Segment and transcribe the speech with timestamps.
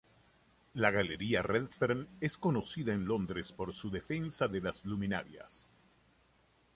[0.73, 5.69] La Galería Redfern es conocida en Londres por su defensa de las luminarias.